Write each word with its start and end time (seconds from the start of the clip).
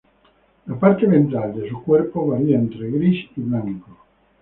La 0.65 0.75
parte 0.79 1.05
ventral 1.05 1.53
de 1.53 1.69
su 1.69 1.83
cuerpo 1.83 2.25
varía 2.25 2.55
entre 2.57 2.89
gris 2.89 3.29
y 3.37 3.41
blanco. 3.43 3.99